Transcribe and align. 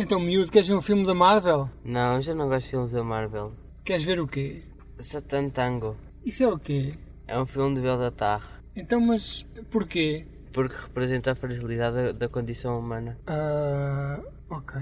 Então, 0.00 0.20
miúdo, 0.20 0.52
queres 0.52 0.68
ver 0.68 0.74
um 0.74 0.80
filme 0.80 1.04
da 1.04 1.12
Marvel? 1.12 1.68
Não, 1.84 2.22
já 2.22 2.32
não 2.32 2.46
gosto 2.46 2.66
de 2.66 2.70
filmes 2.70 2.92
da 2.92 3.02
Marvel. 3.02 3.52
Queres 3.84 4.04
ver 4.04 4.20
o 4.20 4.28
quê? 4.28 4.62
Satan 5.00 5.48
Tango. 5.48 5.96
Isso 6.24 6.44
é 6.44 6.46
o 6.46 6.56
quê? 6.56 6.94
É 7.26 7.36
um 7.36 7.44
filme 7.44 7.74
de 7.74 7.80
Beldatar. 7.80 8.62
Então, 8.76 9.00
mas 9.00 9.44
porquê? 9.68 10.24
Porque 10.52 10.76
representa 10.76 11.32
a 11.32 11.34
fragilidade 11.34 11.96
da, 11.96 12.12
da 12.12 12.28
condição 12.28 12.78
humana. 12.78 13.18
Ah, 13.26 14.20
ok. 14.48 14.80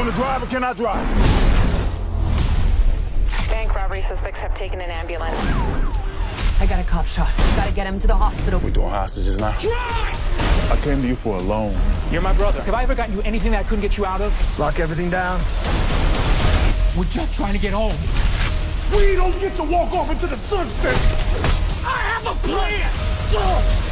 Want 0.00 0.14
to 0.14 0.16
drive 0.16 0.42
or 0.42 0.46
can 0.46 0.64
I 0.64 0.72
drive? 0.72 1.06
Bank 3.50 3.74
robbery 3.74 4.00
suspects 4.08 4.38
have 4.38 4.54
taken 4.54 4.80
an 4.80 4.90
ambulance. 4.90 5.36
I 6.58 6.66
got 6.66 6.80
a 6.80 6.84
cop 6.84 7.04
shot. 7.04 7.30
Gotta 7.54 7.72
get 7.72 7.86
him 7.86 7.98
to 7.98 8.06
the 8.06 8.14
hospital. 8.14 8.60
We 8.60 8.70
doing 8.70 8.88
hostages 8.88 9.38
now? 9.38 9.54
I 9.58 10.78
came 10.82 11.02
to 11.02 11.08
you 11.08 11.16
for 11.16 11.36
a 11.36 11.42
loan. 11.42 11.78
You're 12.10 12.22
my 12.22 12.32
brother. 12.32 12.62
Have 12.62 12.72
I 12.72 12.82
ever 12.82 12.94
gotten 12.94 13.14
you 13.14 13.20
anything 13.22 13.52
that 13.52 13.60
I 13.60 13.68
couldn't 13.68 13.82
get 13.82 13.98
you 13.98 14.06
out 14.06 14.22
of? 14.22 14.58
Lock 14.58 14.78
everything 14.78 15.10
down. 15.10 15.38
We're 16.96 17.04
just 17.10 17.34
trying 17.34 17.52
to 17.52 17.58
get 17.58 17.74
home. 17.74 17.96
We 18.96 19.16
don't 19.16 19.38
get 19.38 19.54
to 19.56 19.64
walk 19.64 19.92
off 19.92 20.10
into 20.10 20.26
the 20.26 20.36
sunset. 20.36 20.96
I 21.84 21.98
have 21.98 22.26
a 22.26 22.34
plan. 22.46 23.89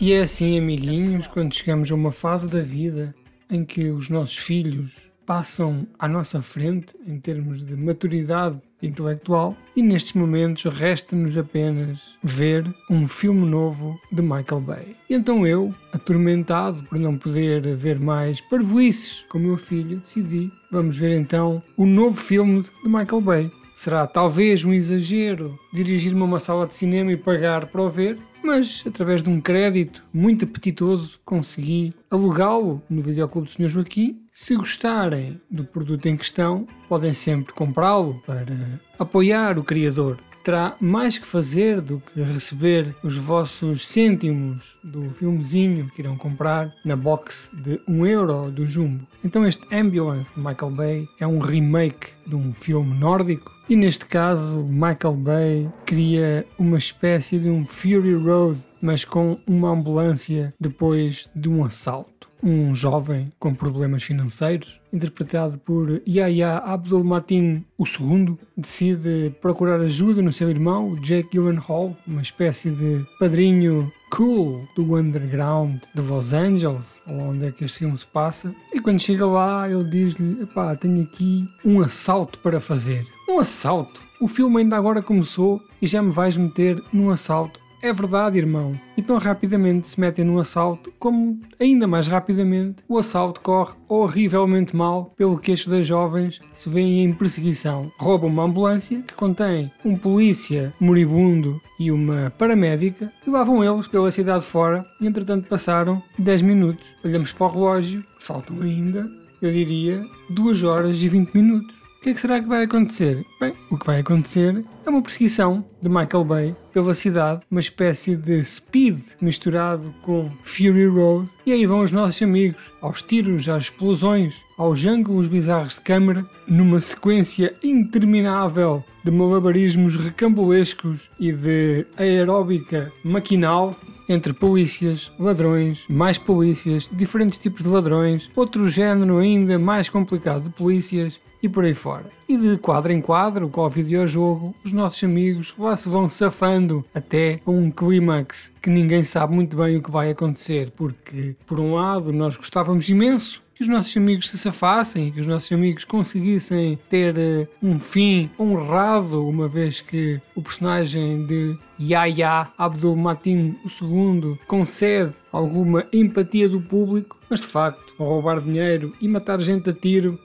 E 0.00 0.12
é 0.12 0.20
assim, 0.20 0.58
amiguinhos, 0.58 1.26
quando 1.26 1.54
chegamos 1.54 1.90
a 1.90 1.94
uma 1.94 2.10
fase 2.10 2.48
da 2.48 2.60
vida 2.60 3.14
em 3.50 3.64
que 3.64 3.90
os 3.90 4.08
nossos 4.08 4.38
filhos 4.38 5.10
passam 5.24 5.86
à 5.98 6.06
nossa 6.06 6.40
frente 6.40 6.94
em 7.06 7.18
termos 7.18 7.64
de 7.64 7.76
maturidade 7.76 8.58
intelectual 8.82 9.56
e 9.74 9.82
nestes 9.82 10.12
momentos 10.14 10.64
resta-nos 10.64 11.36
apenas 11.36 12.18
ver 12.22 12.64
um 12.90 13.06
filme 13.06 13.46
novo 13.46 13.98
de 14.12 14.20
Michael 14.20 14.60
Bay. 14.60 14.96
E 15.08 15.14
então 15.14 15.46
eu, 15.46 15.74
atormentado 15.92 16.82
por 16.84 16.98
não 16.98 17.16
poder 17.16 17.74
ver 17.74 17.98
mais 17.98 18.40
parvoices 18.40 19.24
com 19.28 19.38
o 19.38 19.40
meu 19.40 19.56
filho, 19.56 19.98
decidi, 19.98 20.52
vamos 20.70 20.96
ver 20.96 21.16
então 21.16 21.62
o 21.76 21.86
novo 21.86 22.16
filme 22.16 22.62
de 22.62 22.88
Michael 22.88 23.20
Bay. 23.20 23.52
Será 23.74 24.06
talvez 24.06 24.64
um 24.64 24.72
exagero 24.72 25.58
dirigir-me 25.72 26.20
a 26.20 26.24
uma 26.24 26.38
sala 26.38 26.64
de 26.64 26.74
cinema 26.74 27.10
e 27.10 27.16
pagar 27.16 27.66
para 27.66 27.82
o 27.82 27.90
ver, 27.90 28.16
mas 28.40 28.84
através 28.86 29.20
de 29.20 29.28
um 29.28 29.40
crédito 29.40 30.04
muito 30.14 30.44
apetitoso 30.44 31.18
consegui 31.24 31.92
alugá-lo 32.08 32.80
no 32.88 33.02
videoclube 33.02 33.48
do 33.48 33.52
Sr. 33.52 33.68
Joaquim. 33.68 34.22
Se 34.30 34.54
gostarem 34.54 35.40
do 35.50 35.64
produto 35.64 36.06
em 36.06 36.16
questão, 36.16 36.68
podem 36.88 37.12
sempre 37.12 37.52
comprá-lo 37.52 38.22
para 38.24 38.80
apoiar 38.96 39.58
o 39.58 39.64
criador, 39.64 40.18
terá 40.44 40.76
mais 40.78 41.16
que 41.16 41.26
fazer 41.26 41.80
do 41.80 42.00
que 42.00 42.22
receber 42.22 42.94
os 43.02 43.16
vossos 43.16 43.86
cêntimos 43.86 44.76
do 44.84 45.10
filmezinho 45.10 45.90
que 45.90 46.02
irão 46.02 46.18
comprar 46.18 46.70
na 46.84 46.94
box 46.94 47.50
de 47.54 47.80
1 47.88 48.06
euro 48.06 48.50
do 48.50 48.66
Jumbo. 48.66 49.06
Então 49.24 49.46
este 49.46 49.66
Ambulance 49.74 50.34
de 50.34 50.40
Michael 50.40 50.70
Bay 50.70 51.08
é 51.18 51.26
um 51.26 51.38
remake 51.38 52.08
de 52.26 52.36
um 52.36 52.52
filme 52.52 52.94
nórdico 52.94 53.50
e 53.68 53.74
neste 53.74 54.04
caso 54.04 54.62
Michael 54.62 55.16
Bay 55.16 55.70
cria 55.86 56.46
uma 56.58 56.76
espécie 56.76 57.38
de 57.38 57.48
um 57.48 57.64
Fury 57.64 58.14
Road, 58.14 58.60
mas 58.82 59.02
com 59.02 59.38
uma 59.46 59.70
ambulância 59.70 60.52
depois 60.60 61.26
de 61.34 61.48
um 61.48 61.64
assalto. 61.64 62.13
Um 62.46 62.74
jovem 62.74 63.32
com 63.38 63.54
problemas 63.54 64.02
financeiros, 64.02 64.78
interpretado 64.92 65.58
por 65.58 66.02
Yahya 66.06 66.58
Abdul-Mateen 66.58 67.64
II, 67.78 68.36
decide 68.54 69.34
procurar 69.40 69.80
ajuda 69.80 70.20
no 70.20 70.30
seu 70.30 70.50
irmão, 70.50 70.94
Jake 70.96 71.30
Gyllenhaal, 71.32 71.96
uma 72.06 72.20
espécie 72.20 72.70
de 72.70 73.02
padrinho 73.18 73.90
cool 74.14 74.68
do 74.76 74.94
underground 74.94 75.82
de 75.94 76.02
Los 76.02 76.34
Angeles, 76.34 77.02
onde 77.06 77.46
é 77.46 77.50
que 77.50 77.64
este 77.64 77.78
filme 77.78 77.96
se 77.96 78.06
passa. 78.06 78.54
E 78.74 78.78
quando 78.78 79.00
chega 79.00 79.24
lá, 79.26 79.66
ele 79.68 79.88
diz-lhe: 79.88 80.42
Epá, 80.42 80.76
tenho 80.76 81.02
aqui 81.02 81.48
um 81.64 81.80
assalto 81.80 82.38
para 82.40 82.60
fazer. 82.60 83.06
Um 83.26 83.40
assalto? 83.40 84.02
O 84.20 84.28
filme 84.28 84.58
ainda 84.58 84.76
agora 84.76 85.00
começou 85.00 85.62
e 85.80 85.86
já 85.86 86.02
me 86.02 86.10
vais 86.10 86.36
meter 86.36 86.80
num 86.92 87.08
assalto. 87.08 87.63
É 87.84 87.92
verdade, 87.92 88.38
irmão. 88.38 88.80
E 88.96 89.02
tão 89.02 89.18
rapidamente 89.18 89.86
se 89.86 90.00
metem 90.00 90.24
num 90.24 90.38
assalto, 90.38 90.90
como 90.98 91.38
ainda 91.60 91.86
mais 91.86 92.08
rapidamente 92.08 92.82
o 92.88 92.96
assalto 92.96 93.42
corre 93.42 93.74
horrivelmente 93.86 94.74
mal, 94.74 95.12
pelo 95.14 95.36
que 95.36 95.52
estes 95.52 95.68
dois 95.68 95.86
jovens 95.86 96.40
se 96.50 96.70
veem 96.70 97.04
em 97.04 97.12
perseguição. 97.12 97.92
Roubam 97.98 98.30
uma 98.30 98.44
ambulância 98.44 99.02
que 99.02 99.12
contém 99.12 99.70
um 99.84 99.98
polícia 99.98 100.72
moribundo 100.80 101.60
e 101.78 101.92
uma 101.92 102.32
paramédica 102.38 103.12
e 103.26 103.28
lá 103.28 103.44
vão 103.44 103.62
eles 103.62 103.86
pela 103.86 104.10
cidade 104.10 104.46
fora 104.46 104.82
e 104.98 105.06
entretanto 105.06 105.46
passaram 105.46 106.02
10 106.18 106.40
minutos. 106.40 106.94
Olhamos 107.04 107.32
para 107.32 107.46
o 107.48 107.50
relógio, 107.50 108.02
faltam 108.18 108.62
ainda, 108.62 109.06
eu 109.42 109.52
diria, 109.52 110.02
2 110.30 110.62
horas 110.62 111.02
e 111.02 111.08
20 111.10 111.34
minutos. 111.34 111.83
Que 112.04 112.10
é 112.10 112.12
que 112.12 112.20
será 112.20 112.38
que 112.38 112.46
vai 112.46 112.64
acontecer? 112.64 113.24
Bem, 113.40 113.54
o 113.70 113.78
que 113.78 113.86
vai 113.86 114.00
acontecer 114.00 114.62
é 114.84 114.90
uma 114.90 115.00
perseguição 115.00 115.64
de 115.80 115.88
Michael 115.88 116.22
Bay 116.22 116.56
pela 116.70 116.92
cidade, 116.92 117.40
uma 117.50 117.60
espécie 117.60 118.14
de 118.14 118.44
speed 118.44 118.98
misturado 119.22 119.94
com 120.02 120.30
Fury 120.42 120.86
Road. 120.86 121.30
E 121.46 121.52
aí 121.52 121.64
vão 121.64 121.80
os 121.80 121.92
nossos 121.92 122.20
amigos, 122.20 122.70
aos 122.82 123.00
tiros, 123.00 123.48
às 123.48 123.64
explosões, 123.64 124.34
aos 124.58 124.84
ângulos 124.84 125.28
bizarros 125.28 125.76
de 125.76 125.80
câmara, 125.80 126.26
numa 126.46 126.78
sequência 126.78 127.54
interminável 127.64 128.84
de 129.02 129.10
malabarismos 129.10 129.96
recambolescos 129.96 131.08
e 131.18 131.32
de 131.32 131.86
aeróbica 131.96 132.92
maquinal 133.02 133.74
entre 134.08 134.32
polícias, 134.32 135.12
ladrões, 135.18 135.84
mais 135.88 136.18
polícias, 136.18 136.90
diferentes 136.92 137.38
tipos 137.38 137.62
de 137.62 137.68
ladrões, 137.68 138.30
outro 138.34 138.68
género 138.68 139.18
ainda 139.18 139.58
mais 139.58 139.88
complicado 139.88 140.44
de 140.44 140.50
polícias 140.50 141.20
e 141.42 141.48
por 141.48 141.64
aí 141.64 141.74
fora. 141.74 142.06
E 142.26 142.38
de 142.38 142.56
quadro 142.56 142.90
em 142.90 143.02
quadro, 143.02 143.50
com 143.50 143.60
o 143.60 143.68
videojogo, 143.68 144.54
os 144.64 144.72
nossos 144.72 145.04
amigos 145.04 145.54
lá 145.58 145.76
se 145.76 145.90
vão 145.90 146.08
safando 146.08 146.82
até 146.94 147.38
um 147.46 147.70
clímax 147.70 148.50
que 148.62 148.70
ninguém 148.70 149.04
sabe 149.04 149.34
muito 149.34 149.54
bem 149.54 149.76
o 149.76 149.82
que 149.82 149.90
vai 149.90 150.10
acontecer, 150.10 150.70
porque 150.74 151.36
por 151.46 151.60
um 151.60 151.74
lado 151.74 152.12
nós 152.12 152.36
gostávamos 152.36 152.88
imenso 152.88 153.43
que 153.54 153.62
os 153.62 153.68
nossos 153.68 153.96
amigos 153.96 154.30
se 154.30 154.36
safassem, 154.36 155.12
que 155.12 155.20
os 155.20 155.26
nossos 155.26 155.50
amigos 155.52 155.84
conseguissem 155.84 156.78
ter 156.88 157.16
eh, 157.16 157.46
um 157.62 157.78
fim 157.78 158.28
honrado, 158.38 159.26
uma 159.26 159.46
vez 159.46 159.80
que 159.80 160.20
o 160.34 160.42
personagem 160.42 161.24
de 161.24 161.56
Yahya 161.80 162.48
Abdul 162.58 162.96
Mateen 162.96 163.56
II 163.80 164.38
concede 164.46 165.14
alguma 165.32 165.86
empatia 165.92 166.48
do 166.48 166.60
público, 166.60 167.18
mas 167.30 167.40
de 167.40 167.46
facto, 167.46 167.94
roubar 167.98 168.40
dinheiro 168.40 168.92
e 169.00 169.06
matar 169.06 169.40
gente 169.40 169.70
a 169.70 169.72
tiro 169.72 170.18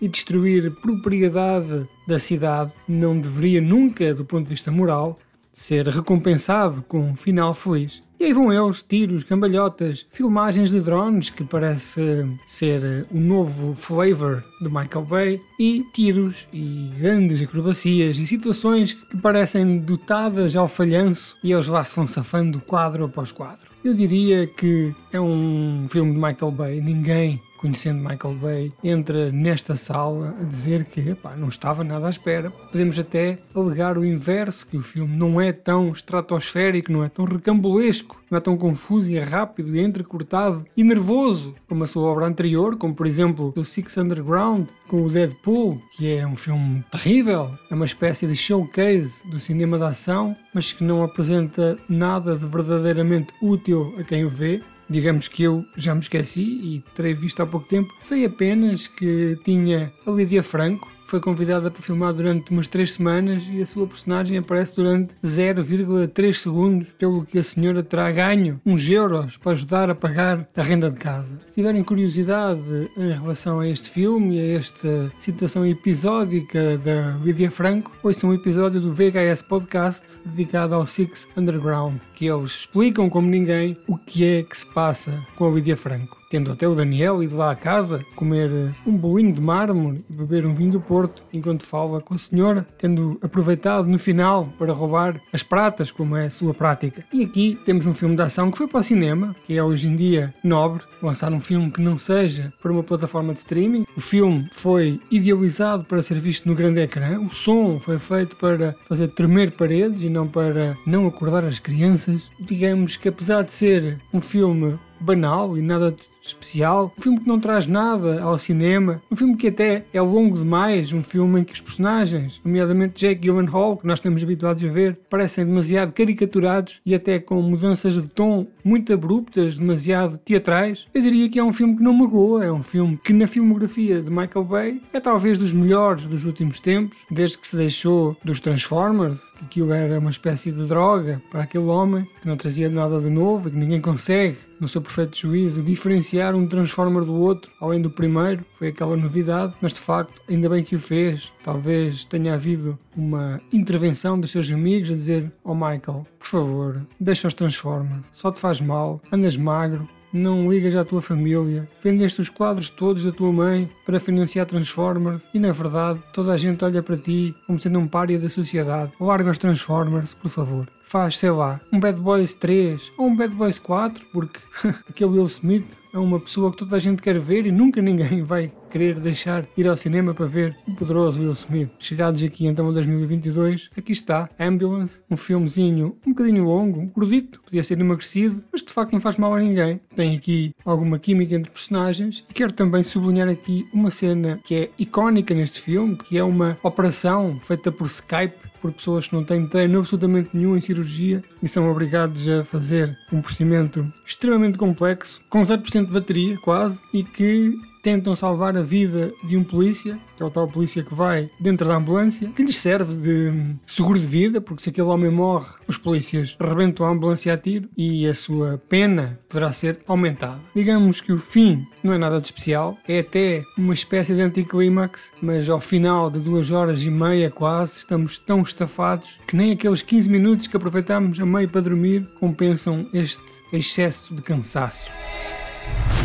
e 0.00 0.08
destruir 0.08 0.72
propriedade 0.80 1.88
da 2.08 2.18
cidade 2.18 2.72
não 2.88 3.18
deveria 3.18 3.60
nunca, 3.60 4.12
do 4.12 4.24
ponto 4.24 4.44
de 4.44 4.50
vista 4.50 4.72
moral, 4.72 5.18
ser 5.52 5.86
recompensado 5.88 6.82
com 6.82 7.10
um 7.10 7.14
final 7.14 7.52
feliz. 7.52 8.02
E 8.18 8.26
aí 8.26 8.32
vão 8.32 8.52
eles, 8.52 8.82
tiros, 8.82 9.24
cambalhotas, 9.24 10.06
filmagens 10.08 10.70
de 10.70 10.80
drones, 10.80 11.28
que 11.28 11.42
parece 11.42 12.24
ser 12.46 13.04
o 13.10 13.18
novo 13.18 13.74
flavor 13.74 14.44
de 14.60 14.68
Michael 14.68 15.04
Bay, 15.04 15.40
e 15.58 15.84
tiros 15.92 16.46
e 16.52 16.92
grandes 16.98 17.42
acrobacias 17.42 18.18
e 18.18 18.26
situações 18.26 18.94
que 18.94 19.16
parecem 19.16 19.78
dotadas 19.78 20.54
ao 20.54 20.68
falhanço 20.68 21.36
e 21.42 21.52
eles 21.52 21.66
lá 21.66 21.82
se 21.82 21.96
vão 21.96 22.06
safando 22.06 22.60
quadro 22.60 23.04
após 23.04 23.32
quadro. 23.32 23.72
Eu 23.84 23.92
diria 23.92 24.46
que 24.46 24.94
é 25.12 25.20
um 25.20 25.86
filme 25.88 26.12
de 26.12 26.18
Michael 26.18 26.52
Bay, 26.52 26.80
ninguém 26.80 27.42
conhecendo 27.62 28.02
Michael 28.02 28.34
Bay, 28.34 28.72
entra 28.82 29.30
nesta 29.30 29.76
sala 29.76 30.34
a 30.38 30.44
dizer 30.44 30.84
que 30.84 31.00
epá, 31.00 31.36
não 31.36 31.48
estava 31.48 31.84
nada 31.84 32.08
à 32.08 32.10
espera. 32.10 32.50
Podemos 32.50 32.98
até 32.98 33.38
alegar 33.54 33.96
o 33.96 34.04
inverso, 34.04 34.66
que 34.66 34.76
o 34.76 34.82
filme 34.82 35.16
não 35.16 35.40
é 35.40 35.52
tão 35.52 35.92
estratosférico, 35.92 36.90
não 36.90 37.04
é 37.04 37.08
tão 37.08 37.24
recambolesco, 37.24 38.20
não 38.28 38.36
é 38.36 38.40
tão 38.40 38.56
confuso 38.56 39.12
e 39.12 39.18
rápido 39.18 39.76
e 39.76 39.80
entrecortado 39.80 40.66
e 40.76 40.82
nervoso 40.82 41.54
como 41.68 41.84
a 41.84 41.86
sua 41.86 42.10
obra 42.10 42.26
anterior, 42.26 42.76
como 42.76 42.94
por 42.94 43.06
exemplo 43.06 43.54
o 43.56 43.64
Six 43.64 43.96
Underground, 43.96 44.68
com 44.88 45.04
o 45.04 45.08
Deadpool, 45.08 45.80
que 45.96 46.12
é 46.12 46.26
um 46.26 46.36
filme 46.36 46.84
terrível, 46.90 47.50
é 47.70 47.74
uma 47.74 47.84
espécie 47.84 48.26
de 48.26 48.34
showcase 48.34 49.26
do 49.28 49.38
cinema 49.38 49.78
de 49.78 49.84
ação, 49.84 50.36
mas 50.52 50.72
que 50.72 50.82
não 50.82 51.04
apresenta 51.04 51.78
nada 51.88 52.36
de 52.36 52.44
verdadeiramente 52.44 53.32
útil 53.40 53.94
a 53.98 54.02
quem 54.02 54.24
o 54.24 54.28
vê. 54.28 54.60
Digamos 54.92 55.26
que 55.26 55.42
eu 55.42 55.64
já 55.74 55.94
me 55.94 56.02
esqueci 56.02 56.42
e 56.42 56.84
terei 56.94 57.14
visto 57.14 57.42
há 57.42 57.46
pouco 57.46 57.66
tempo. 57.66 57.94
Sei 57.98 58.26
apenas 58.26 58.88
que 58.88 59.38
tinha 59.42 59.90
a 60.06 60.10
Lídia 60.10 60.42
Franco, 60.42 60.91
foi 61.12 61.20
convidada 61.20 61.70
para 61.70 61.82
filmar 61.82 62.14
durante 62.14 62.50
umas 62.52 62.66
3 62.66 62.90
semanas 62.90 63.44
e 63.46 63.60
a 63.60 63.66
sua 63.66 63.86
personagem 63.86 64.38
aparece 64.38 64.74
durante 64.74 65.14
0,3 65.22 66.32
segundos, 66.32 66.88
pelo 66.98 67.26
que 67.26 67.38
a 67.38 67.42
senhora 67.42 67.82
terá 67.82 68.10
ganho 68.10 68.58
uns 68.64 68.88
euros 68.88 69.36
para 69.36 69.52
ajudar 69.52 69.90
a 69.90 69.94
pagar 69.94 70.48
a 70.56 70.62
renda 70.62 70.90
de 70.90 70.96
casa. 70.96 71.38
Se 71.44 71.56
tiverem 71.56 71.84
curiosidade 71.84 72.90
em 72.96 73.12
relação 73.12 73.60
a 73.60 73.68
este 73.68 73.90
filme 73.90 74.38
e 74.38 74.40
a 74.40 74.58
esta 74.58 75.12
situação 75.18 75.66
episódica 75.66 76.78
da 76.78 77.18
Lídia 77.22 77.50
Franco, 77.50 77.92
ouçam 78.02 78.30
um 78.30 78.34
episódio 78.34 78.80
do 78.80 78.94
VHS 78.94 79.42
Podcast 79.42 80.18
dedicado 80.24 80.74
ao 80.74 80.86
Six 80.86 81.28
Underground, 81.36 82.00
que 82.14 82.24
eles 82.24 82.52
explicam 82.52 83.10
como 83.10 83.28
ninguém 83.28 83.76
o 83.86 83.98
que 83.98 84.24
é 84.24 84.42
que 84.42 84.56
se 84.56 84.64
passa 84.64 85.12
com 85.36 85.46
a 85.46 85.50
Lídia 85.50 85.76
Franco 85.76 86.21
tendo 86.32 86.50
até 86.50 86.66
o 86.66 86.74
Daniel 86.74 87.22
ido 87.22 87.36
lá 87.36 87.50
à 87.50 87.54
casa 87.54 88.02
comer 88.16 88.50
eh, 88.50 88.70
um 88.86 88.96
bolinho 88.96 89.34
de 89.34 89.40
mármore 89.40 90.02
e 90.08 90.14
beber 90.14 90.46
um 90.46 90.54
vinho 90.54 90.72
do 90.72 90.80
Porto, 90.80 91.22
enquanto 91.30 91.66
fala 91.66 92.00
com 92.00 92.14
a 92.14 92.18
senhora, 92.18 92.66
tendo 92.78 93.18
aproveitado 93.20 93.86
no 93.86 93.98
final 93.98 94.48
para 94.58 94.72
roubar 94.72 95.20
as 95.30 95.42
pratas, 95.42 95.90
como 95.90 96.16
é 96.16 96.24
a 96.24 96.30
sua 96.30 96.54
prática. 96.54 97.04
E 97.12 97.22
aqui 97.22 97.60
temos 97.66 97.84
um 97.84 97.92
filme 97.92 98.16
de 98.16 98.22
ação 98.22 98.50
que 98.50 98.56
foi 98.56 98.66
para 98.66 98.80
o 98.80 98.82
cinema, 98.82 99.36
que 99.44 99.58
é 99.58 99.62
hoje 99.62 99.88
em 99.88 99.94
dia 99.94 100.32
nobre, 100.42 100.82
lançar 101.02 101.30
um 101.34 101.40
filme 101.40 101.70
que 101.70 101.82
não 101.82 101.98
seja 101.98 102.50
para 102.62 102.72
uma 102.72 102.82
plataforma 102.82 103.34
de 103.34 103.40
streaming. 103.40 103.84
O 103.94 104.00
filme 104.00 104.48
foi 104.52 104.98
idealizado 105.10 105.84
para 105.84 106.02
ser 106.02 106.18
visto 106.18 106.48
no 106.48 106.54
grande 106.54 106.80
ecrã, 106.80 107.20
o 107.20 107.30
som 107.30 107.78
foi 107.78 107.98
feito 107.98 108.36
para 108.36 108.74
fazer 108.88 109.08
tremer 109.08 109.50
paredes 109.50 110.02
e 110.02 110.08
não 110.08 110.26
para 110.26 110.78
não 110.86 111.06
acordar 111.06 111.44
as 111.44 111.58
crianças. 111.58 112.30
Digamos 112.40 112.96
que 112.96 113.10
apesar 113.10 113.42
de 113.42 113.52
ser 113.52 114.00
um 114.14 114.20
filme 114.22 114.78
banal 115.02 115.56
e 115.56 115.62
nada 115.62 115.92
de 115.92 116.12
especial, 116.22 116.92
um 116.96 117.02
filme 117.02 117.20
que 117.20 117.28
não 117.28 117.40
traz 117.40 117.66
nada 117.66 118.22
ao 118.22 118.38
cinema, 118.38 119.02
um 119.10 119.16
filme 119.16 119.36
que 119.36 119.48
até 119.48 119.84
é 119.92 120.00
longo 120.00 120.38
demais, 120.38 120.92
um 120.92 121.02
filme 121.02 121.40
em 121.40 121.44
que 121.44 121.52
os 121.52 121.60
personagens, 121.60 122.40
nomeadamente 122.44 123.04
Jake 123.04 123.20
Gyllenhaal, 123.20 123.76
que 123.76 123.86
nós 123.86 123.98
estamos 123.98 124.22
habituados 124.22 124.62
a 124.62 124.68
ver, 124.68 124.98
parecem 125.10 125.44
demasiado 125.44 125.92
caricaturados 125.92 126.80
e 126.86 126.94
até 126.94 127.18
com 127.18 127.42
mudanças 127.42 127.94
de 127.94 128.08
tom 128.08 128.46
muito 128.64 128.92
abruptas, 128.92 129.58
demasiado 129.58 130.18
teatrais. 130.18 130.86
Eu 130.94 131.02
diria 131.02 131.28
que 131.28 131.38
é 131.38 131.44
um 131.44 131.52
filme 131.52 131.76
que 131.76 131.82
não 131.82 131.92
magoa, 131.92 132.44
é 132.44 132.52
um 132.52 132.62
filme 132.62 132.98
que 133.02 133.12
na 133.12 133.26
filmografia 133.26 134.00
de 134.00 134.10
Michael 134.10 134.44
Bay 134.44 134.82
é 134.92 135.00
talvez 135.00 135.38
dos 135.38 135.52
melhores 135.52 136.06
dos 136.06 136.24
últimos 136.24 136.60
tempos, 136.60 136.98
desde 137.10 137.38
que 137.38 137.46
se 137.46 137.56
deixou 137.56 138.16
dos 138.24 138.40
Transformers, 138.40 139.20
que 139.38 139.44
aquilo 139.44 139.72
era 139.72 139.98
uma 139.98 140.10
espécie 140.10 140.52
de 140.52 140.64
droga 140.66 141.20
para 141.30 141.42
aquele 141.42 141.64
homem, 141.64 142.06
que 142.20 142.28
não 142.28 142.36
trazia 142.36 142.70
nada 142.70 143.00
de 143.00 143.08
novo 143.08 143.48
e 143.48 143.52
que 143.52 143.56
ninguém 143.56 143.80
consegue 143.80 144.36
no 144.62 144.68
seu 144.68 144.80
perfeito 144.80 145.18
juízo, 145.18 145.60
diferenciar 145.60 146.36
um 146.36 146.46
Transformer 146.46 147.04
do 147.04 147.14
outro, 147.14 147.50
além 147.60 147.82
do 147.82 147.90
primeiro, 147.90 148.46
foi 148.52 148.68
aquela 148.68 148.96
novidade, 148.96 149.52
mas 149.60 149.72
de 149.72 149.80
facto, 149.80 150.22
ainda 150.28 150.48
bem 150.48 150.62
que 150.62 150.76
o 150.76 150.78
fez. 150.78 151.32
Talvez 151.42 152.04
tenha 152.04 152.34
havido 152.34 152.78
uma 152.96 153.40
intervenção 153.52 154.20
dos 154.20 154.30
seus 154.30 154.48
amigos 154.52 154.92
a 154.92 154.94
dizer: 154.94 155.32
Oh 155.42 155.52
Michael, 155.52 156.06
por 156.16 156.26
favor, 156.28 156.86
deixa 157.00 157.26
os 157.26 157.34
Transformers, 157.34 158.06
só 158.12 158.30
te 158.30 158.40
faz 158.40 158.60
mal, 158.60 159.02
andas 159.10 159.36
magro, 159.36 159.88
não 160.12 160.50
ligas 160.50 160.74
à 160.74 160.84
tua 160.84 161.00
família, 161.00 161.68
vendeste 161.82 162.20
os 162.20 162.28
quadros 162.28 162.70
todos 162.70 163.04
da 163.04 163.12
tua 163.12 163.32
mãe 163.32 163.70
para 163.84 164.00
financiar 164.00 164.46
Transformers 164.46 165.28
e 165.32 165.38
na 165.38 165.52
verdade 165.52 166.00
toda 166.12 166.32
a 166.32 166.36
gente 166.36 166.64
olha 166.64 166.82
para 166.82 166.96
ti 166.96 167.34
como 167.46 167.58
sendo 167.58 167.78
um 167.78 167.88
pária 167.88 168.18
da 168.18 168.28
sociedade. 168.28 168.92
Larga 169.00 169.30
os 169.30 169.38
Transformers, 169.38 170.14
por 170.14 170.28
favor. 170.28 170.68
Faz, 170.84 171.16
sei 171.16 171.30
lá, 171.30 171.60
um 171.72 171.80
Bad 171.80 172.00
Boys 172.00 172.34
3 172.34 172.92
ou 172.98 173.06
um 173.06 173.16
Bad 173.16 173.34
Boys 173.34 173.58
4, 173.58 174.06
porque 174.12 174.40
aquele 174.88 175.10
Will 175.10 175.26
Smith 175.26 175.81
é 175.92 175.98
uma 175.98 176.18
pessoa 176.18 176.50
que 176.50 176.56
toda 176.56 176.76
a 176.76 176.78
gente 176.78 177.02
quer 177.02 177.18
ver 177.18 177.46
e 177.46 177.52
nunca 177.52 177.82
ninguém 177.82 178.22
vai 178.24 178.52
querer 178.70 178.98
deixar 178.98 179.46
ir 179.56 179.68
ao 179.68 179.76
cinema 179.76 180.14
para 180.14 180.24
ver 180.24 180.56
o 180.66 180.74
poderoso 180.74 181.20
Will 181.20 181.32
Smith. 181.32 181.70
Chegados 181.78 182.22
aqui 182.22 182.46
então 182.46 182.68
a 182.68 182.72
2022, 182.72 183.68
aqui 183.76 183.92
está 183.92 184.30
Ambulance, 184.40 185.02
um 185.10 185.16
filmezinho 185.16 185.98
um 186.06 186.12
bocadinho 186.12 186.44
longo, 186.44 186.80
um 186.80 186.88
gordito, 186.88 187.40
podia 187.42 187.62
ser 187.62 187.78
emagrecido, 187.78 188.42
mas 188.50 188.62
de 188.62 188.72
facto 188.72 188.92
não 188.92 189.00
faz 189.00 189.16
mal 189.16 189.34
a 189.34 189.40
ninguém. 189.40 189.80
Tem 189.94 190.16
aqui 190.16 190.54
alguma 190.64 190.98
química 190.98 191.34
entre 191.34 191.50
personagens 191.50 192.24
e 192.28 192.32
quero 192.32 192.52
também 192.52 192.82
sublinhar 192.82 193.28
aqui 193.28 193.68
uma 193.72 193.90
cena 193.90 194.40
que 194.42 194.54
é 194.54 194.70
icónica 194.78 195.34
neste 195.34 195.60
filme, 195.60 195.96
que 195.96 196.16
é 196.16 196.24
uma 196.24 196.58
operação 196.62 197.38
feita 197.40 197.70
por 197.70 197.86
Skype 197.86 198.51
por 198.62 198.72
pessoas 198.72 199.08
que 199.08 199.14
não 199.14 199.24
têm 199.24 199.46
treino 199.46 199.80
absolutamente 199.80 200.30
nenhum 200.32 200.56
em 200.56 200.60
cirurgia 200.60 201.22
e 201.42 201.48
são 201.48 201.68
obrigados 201.68 202.28
a 202.28 202.44
fazer 202.44 202.96
um 203.12 203.20
procedimento 203.20 203.84
extremamente 204.06 204.56
complexo, 204.56 205.20
com 205.28 205.42
0% 205.42 205.86
de 205.86 205.92
bateria 205.92 206.38
quase, 206.38 206.80
e 206.94 207.02
que 207.02 207.58
tentam 207.82 208.14
salvar 208.14 208.56
a 208.56 208.62
vida 208.62 209.12
de 209.24 209.36
um 209.36 209.42
polícia, 209.42 209.98
que 210.16 210.22
é 210.22 210.26
o 210.26 210.30
tal 210.30 210.46
polícia 210.46 210.82
que 210.82 210.94
vai 210.94 211.28
dentro 211.40 211.66
da 211.66 211.76
ambulância, 211.76 212.28
que 212.28 212.42
lhes 212.42 212.56
serve 212.56 212.94
de 212.94 213.56
seguro 213.66 213.98
de 213.98 214.06
vida, 214.06 214.40
porque 214.40 214.62
se 214.62 214.70
aquele 214.70 214.86
homem 214.86 215.10
morre, 215.10 215.50
os 215.66 215.76
polícias 215.76 216.36
rebentam 216.40 216.86
a 216.86 216.90
ambulância 216.90 217.34
a 217.34 217.36
tiro 217.36 217.68
e 217.76 218.06
a 218.06 218.14
sua 218.14 218.62
pena 218.68 219.18
poderá 219.28 219.52
ser 219.52 219.80
aumentada. 219.86 220.40
Digamos 220.54 221.00
que 221.00 221.12
o 221.12 221.18
fim 221.18 221.66
não 221.82 221.92
é 221.92 221.98
nada 221.98 222.20
de 222.20 222.26
especial, 222.26 222.78
é 222.86 223.00
até 223.00 223.42
uma 223.58 223.74
espécie 223.74 224.14
de 224.14 224.22
anticlímax, 224.22 225.12
mas 225.20 225.48
ao 225.48 225.60
final 225.60 226.10
de 226.10 226.20
duas 226.20 226.50
horas 226.50 226.84
e 226.84 226.90
meia 226.90 227.30
quase, 227.30 227.78
estamos 227.78 228.18
tão 228.18 228.42
estafados 228.42 229.18
que 229.26 229.34
nem 229.34 229.50
aqueles 229.52 229.82
15 229.82 230.08
minutos 230.08 230.46
que 230.46 230.56
aproveitamos 230.56 231.18
a 231.18 231.26
meio 231.26 231.48
para 231.48 231.62
dormir 231.62 232.08
compensam 232.20 232.86
este 232.92 233.42
excesso 233.52 234.14
de 234.14 234.22
cansaço. 234.22 234.90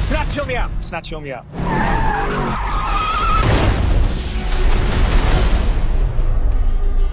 Snatch 0.08 0.38
on 0.40 0.48
me 0.48 0.56
up! 0.56 0.72
Snatch 0.84 1.14
on 1.14 1.24
me 1.24 1.32
up. 1.32 1.46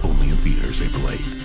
Only 0.03 0.29
in 0.29 0.37
theaters 0.37 0.81
April 0.81 1.03
8th. 1.03 1.44